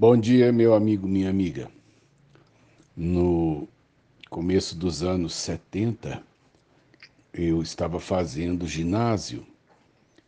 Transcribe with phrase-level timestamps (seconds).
[0.00, 1.68] Bom dia, meu amigo, minha amiga.
[2.96, 3.66] No
[4.30, 6.22] começo dos anos 70,
[7.34, 9.44] eu estava fazendo ginásio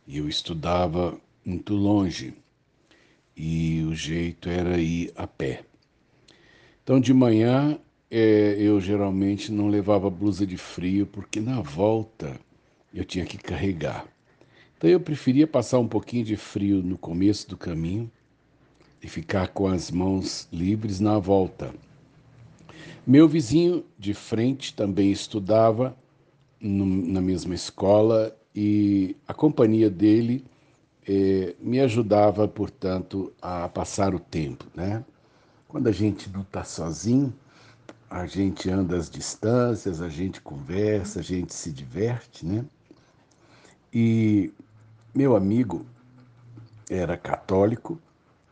[0.05, 2.33] e eu estudava muito longe
[3.33, 5.63] e o jeito era ir a pé.
[6.83, 7.79] Então, de manhã,
[8.09, 12.37] é, eu geralmente não levava blusa de frio porque na volta
[12.93, 14.05] eu tinha que carregar.
[14.77, 18.11] Então, eu preferia passar um pouquinho de frio no começo do caminho
[19.01, 21.73] e ficar com as mãos livres na volta.
[23.05, 25.95] Meu vizinho de frente também estudava
[26.59, 30.45] no, na mesma escola e a companhia dele
[31.07, 35.03] eh, me ajudava, portanto, a passar o tempo, né?
[35.67, 37.33] Quando a gente não está sozinho,
[38.09, 42.63] a gente anda às distâncias, a gente conversa, a gente se diverte, né?
[43.91, 44.53] E
[45.15, 45.85] meu amigo
[46.89, 47.99] era católico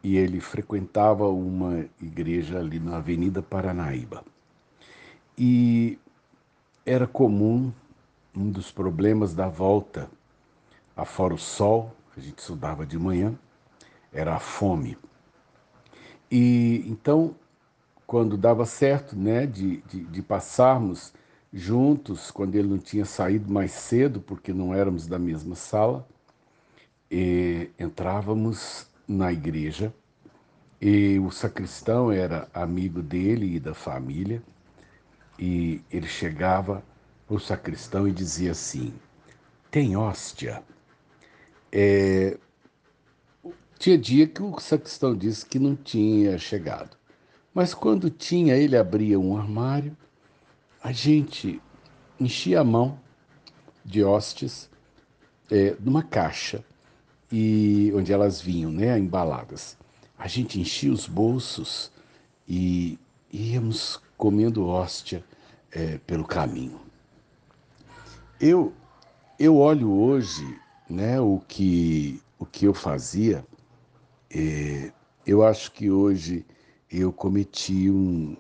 [0.03, 4.23] e ele frequentava uma igreja ali na Avenida Paranaíba.
[5.37, 5.97] E
[6.85, 7.71] era comum
[8.35, 10.09] um dos problemas da volta,
[10.95, 13.37] afora o sol, a gente estudava de manhã,
[14.11, 14.97] era a fome.
[16.31, 17.35] E então,
[18.05, 21.13] quando dava certo, né, de, de, de passarmos
[21.51, 26.07] juntos, quando ele não tinha saído mais cedo, porque não éramos da mesma sala,
[27.09, 29.91] e entrávamos na igreja
[30.79, 34.41] e o sacristão era amigo dele e da família
[35.39, 36.83] e ele chegava
[37.25, 38.93] para o sacristão e dizia assim:
[39.71, 40.63] tem hóstia.
[41.71, 42.37] É...
[43.79, 46.95] Tinha dia que o sacristão disse que não tinha chegado,
[47.53, 49.97] mas quando tinha, ele abria um armário,
[50.83, 51.61] a gente
[52.19, 52.99] enchia a mão
[53.83, 54.69] de hóstias
[55.49, 56.63] é, numa caixa
[57.31, 59.77] e onde elas vinham, né, embaladas.
[60.17, 61.91] A gente enchia os bolsos
[62.47, 62.99] e
[63.31, 65.23] íamos comendo hóstia
[65.71, 66.79] é, pelo caminho.
[68.39, 68.73] Eu
[69.37, 70.59] eu olho hoje,
[70.89, 73.45] né, o que o que eu fazia.
[74.31, 74.91] É,
[75.25, 76.45] eu acho que hoje
[76.91, 78.35] eu cometi um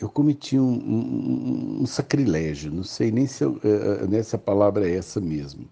[0.00, 2.72] eu cometi um, um, um sacrilégio.
[2.72, 5.68] Não sei nem se eu, uh, nessa palavra é essa mesmo,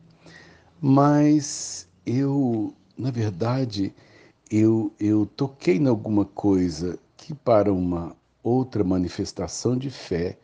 [0.81, 3.95] mas eu, na verdade,
[4.51, 10.37] eu, eu toquei em alguma coisa que para uma outra manifestação de fé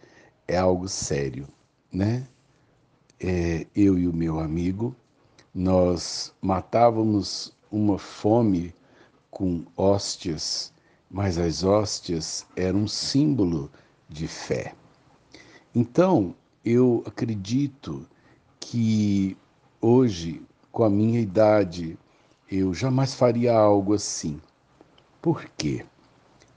[0.46, 1.48] é algo sério,
[1.92, 2.26] né?
[3.18, 4.94] É, eu e o meu amigo,
[5.52, 8.72] nós matávamos uma fome
[9.30, 10.72] com hóstias,
[11.10, 13.70] mas as hóstias eram um símbolo
[14.08, 14.74] de fé.
[15.74, 16.34] Então,
[16.64, 18.06] eu acredito
[18.60, 19.36] que
[19.80, 20.42] hoje
[20.76, 21.98] com a minha idade,
[22.52, 24.38] eu jamais faria algo assim.
[25.22, 25.86] Por quê?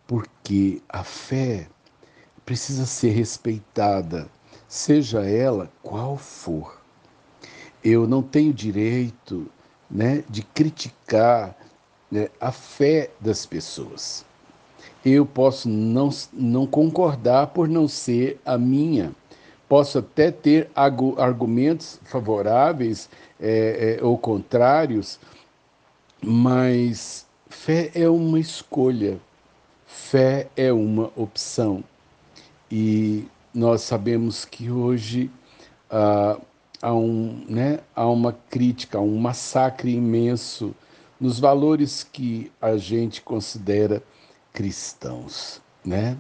[0.06, 1.70] Porque a fé
[2.46, 4.30] precisa ser respeitada,
[4.68, 6.82] seja ela qual for.
[7.82, 9.50] Eu não tenho direito
[9.90, 11.56] né, de criticar
[12.12, 14.26] né, a fé das pessoas.
[15.06, 19.16] Eu posso não, não concordar por não ser a minha.
[19.70, 20.68] Posso até ter
[21.16, 23.08] argumentos favoráveis
[23.40, 25.20] é, é, ou contrários,
[26.20, 29.20] mas fé é uma escolha,
[29.86, 31.84] fé é uma opção.
[32.72, 35.30] E nós sabemos que hoje
[35.88, 36.40] ah,
[36.82, 40.74] há, um, né, há uma crítica, um massacre imenso
[41.20, 44.02] nos valores que a gente considera
[44.52, 46.18] cristãos, né?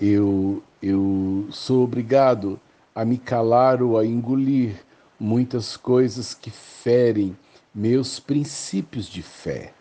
[0.00, 2.60] Eu, eu sou obrigado
[2.94, 4.76] a me calar ou a engolir
[5.18, 7.36] muitas coisas que ferem
[7.74, 9.72] meus princípios de fé.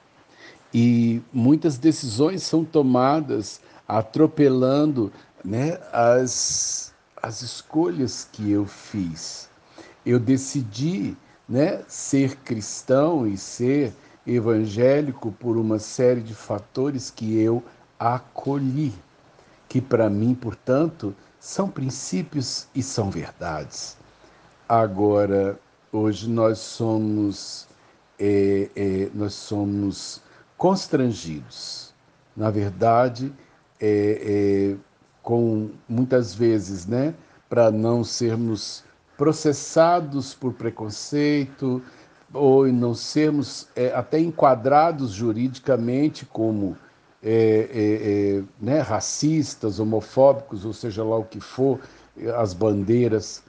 [0.73, 5.11] E muitas decisões são tomadas atropelando
[5.45, 9.49] né, as, as escolhas que eu fiz.
[10.05, 11.15] Eu decidi
[11.47, 13.93] né, ser cristão e ser
[14.25, 17.63] evangélico por uma série de fatores que eu
[17.99, 18.93] acolhi,
[19.73, 23.97] que para mim, portanto, são princípios e são verdades.
[24.69, 25.59] Agora,
[25.91, 27.67] hoje nós somos,
[28.19, 30.21] é, é, nós somos
[30.55, 31.91] constrangidos.
[32.37, 33.33] Na verdade,
[33.81, 34.75] é, é
[35.23, 37.15] com muitas vezes, né,
[37.49, 38.83] para não sermos
[39.17, 41.81] processados por preconceito
[42.31, 46.77] ou não sermos é, até enquadrados juridicamente como
[47.23, 51.79] é, é, é, né, racistas, homofóbicos, ou seja lá o que for,
[52.35, 53.41] as bandeiras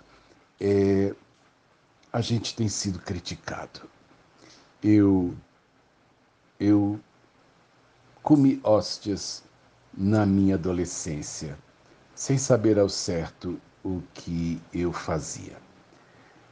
[0.60, 1.12] é,
[2.12, 3.80] a gente tem sido criticado.
[4.80, 5.34] Eu,
[6.60, 7.00] eu
[8.22, 9.42] comi hóstias
[9.92, 11.58] na minha adolescência,
[12.14, 15.56] sem saber ao certo o que eu fazia.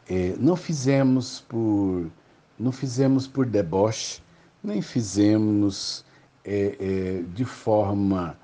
[0.09, 2.11] É, não fizemos por
[2.59, 4.23] não fizemos por deboche,
[4.63, 6.05] nem fizemos
[6.45, 8.39] é, é, de forma,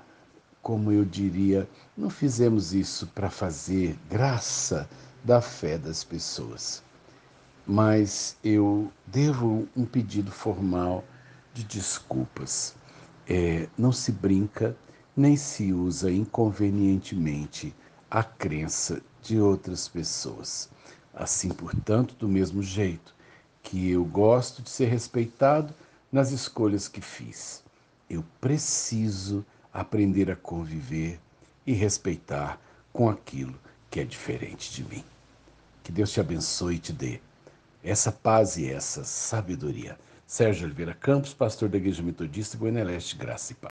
[0.61, 1.67] como eu diria,
[1.97, 4.89] não fizemos isso para fazer graça
[5.23, 6.83] da fé das pessoas.
[7.65, 11.03] Mas eu devo um pedido formal
[11.53, 12.75] de desculpas.
[13.27, 14.75] É, não se brinca
[15.19, 17.75] nem se usa inconvenientemente
[18.09, 20.69] a crença de outras pessoas.
[21.13, 23.13] Assim, portanto, do mesmo jeito
[23.61, 25.73] que eu gosto de ser respeitado
[26.09, 27.61] nas escolhas que fiz,
[28.09, 31.19] eu preciso aprender a conviver
[31.65, 32.59] e respeitar
[32.91, 33.53] com aquilo
[33.89, 35.03] que é diferente de mim.
[35.83, 37.19] Que Deus te abençoe e te dê
[37.83, 39.97] essa paz e essa sabedoria.
[40.25, 43.67] Sérgio Oliveira Campos, pastor da Igreja Metodista Goiânia Leste, Graça e Paz.